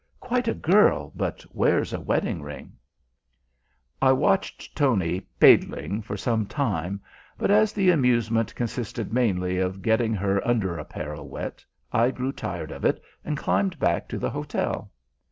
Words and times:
Quite 0.19 0.47
a 0.47 0.55
girl, 0.55 1.11
but 1.15 1.45
wears 1.53 1.93
a 1.93 1.99
wedding 1.99 2.41
ring." 2.41 2.73
I 4.01 4.11
watched 4.13 4.75
Tony 4.75 5.27
"paidling" 5.39 6.01
for 6.01 6.17
some 6.17 6.47
time, 6.47 6.99
but 7.37 7.51
as 7.51 7.71
the 7.71 7.91
amusement 7.91 8.55
consisted 8.55 9.13
mainly 9.13 9.59
of 9.59 9.83
getting 9.83 10.15
her 10.15 10.41
under 10.43 10.75
apparel 10.79 11.29
wet, 11.29 11.63
I 11.93 12.09
grew 12.09 12.31
tired 12.31 12.71
of 12.71 12.83
it, 12.83 12.99
and 13.23 13.37
climbed 13.37 13.77
back 13.77 14.07
to 14.09 14.17
the 14.17 14.31
hotel. 14.31 14.89